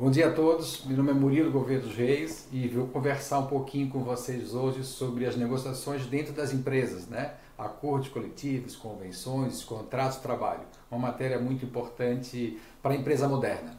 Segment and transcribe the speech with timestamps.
[0.00, 3.46] Bom dia a todos, meu nome é Murilo Gouveia dos Reis e vou conversar um
[3.46, 7.34] pouquinho com vocês hoje sobre as negociações dentro das empresas, né?
[7.58, 10.62] Acordos coletivos, convenções, contratos de trabalho.
[10.90, 13.78] Uma matéria muito importante para a empresa moderna.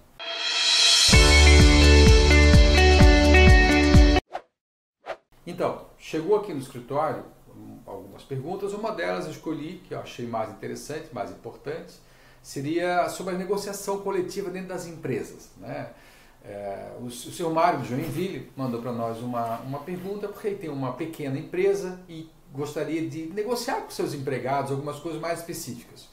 [5.48, 7.24] Então, chegou aqui no escritório
[7.84, 11.96] algumas perguntas, uma delas eu escolhi, que eu achei mais interessante, mais importante,
[12.42, 15.50] seria sobre a negociação coletiva dentro das empresas.
[15.58, 15.90] Né?
[16.44, 20.70] É, o, o senhor Mário Joinville mandou para nós uma, uma pergunta, porque ele tem
[20.70, 26.10] uma pequena empresa e gostaria de negociar com seus empregados algumas coisas mais específicas.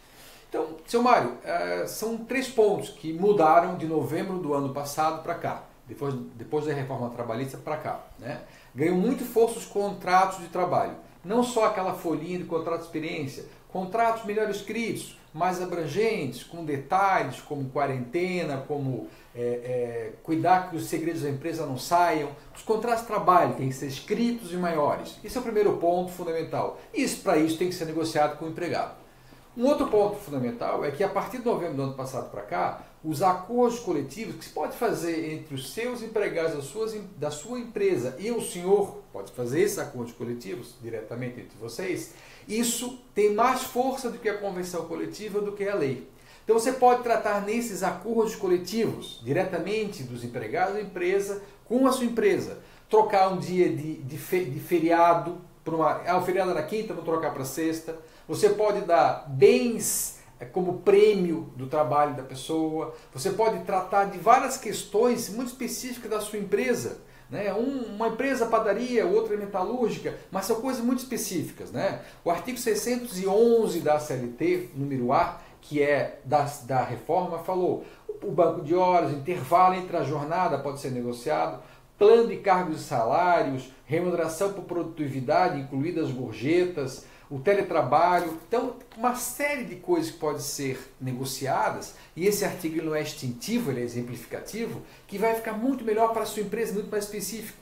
[0.48, 5.34] Então, seu Mário, é, são três pontos que mudaram de novembro do ano passado para
[5.34, 8.00] cá, depois, depois da reforma trabalhista para cá.
[8.18, 8.40] Né?
[8.74, 10.96] Ganham muito força os contratos de trabalho.
[11.28, 17.38] Não só aquela folhinha de contrato de experiência, contratos melhor escritos, mais abrangentes, com detalhes
[17.42, 22.30] como quarentena, como é, é, cuidar que os segredos da empresa não saiam.
[22.56, 25.18] Os contratos de trabalho têm que ser escritos e maiores.
[25.22, 26.80] Esse é o primeiro ponto fundamental.
[26.94, 28.94] Isso, para isso, tem que ser negociado com o empregado.
[29.58, 32.80] Um outro ponto fundamental é que a partir de novembro do ano passado para cá,
[33.02, 37.58] os acordos coletivos que se pode fazer entre os seus empregados da sua, da sua
[37.58, 42.14] empresa e o senhor, pode fazer esses acordos coletivos diretamente entre vocês,
[42.46, 46.08] isso tem mais força do que a convenção coletiva, do que a lei.
[46.44, 52.04] Então você pode tratar nesses acordos coletivos, diretamente dos empregados da empresa, com a sua
[52.04, 52.58] empresa.
[52.88, 56.94] Trocar um dia de, de, fe, de feriado, para uma, ah, o feriado na quinta,
[56.94, 57.96] vou trocar para sexta.
[58.26, 62.94] Você pode dar bens é, como prêmio do trabalho da pessoa.
[63.12, 66.98] Você pode tratar de várias questões muito específicas da sua empresa.
[67.30, 67.52] Né?
[67.52, 71.70] Um, uma empresa padaria, outra metalúrgica, mas são coisas muito específicas.
[71.70, 72.00] Né?
[72.24, 77.84] O artigo 611 da CLT, número A, que é da, da reforma, falou
[78.22, 81.60] o banco de horas, intervalo entre a jornada pode ser negociado,
[81.98, 88.38] plano de cargos e salários, remuneração por produtividade, incluídas gorjetas, o teletrabalho.
[88.46, 93.70] Então, uma série de coisas que podem ser negociadas, e esse artigo não é extintivo,
[93.70, 97.58] ele é exemplificativo, que vai ficar muito melhor para a sua empresa, muito mais específico.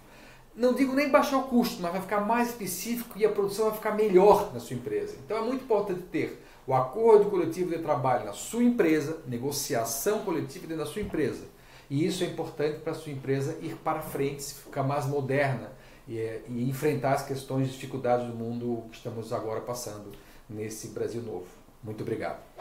[0.55, 3.75] Não digo nem baixar o custo, mas vai ficar mais específico e a produção vai
[3.75, 5.15] ficar melhor na sua empresa.
[5.25, 10.66] Então é muito importante ter o acordo coletivo de trabalho na sua empresa, negociação coletiva
[10.66, 11.44] dentro da sua empresa.
[11.88, 15.70] E isso é importante para a sua empresa ir para frente, ficar mais moderna
[16.08, 20.12] e, é, e enfrentar as questões e dificuldades do mundo que estamos agora passando
[20.48, 21.47] nesse Brasil novo.
[21.82, 22.56] Muito obrigado.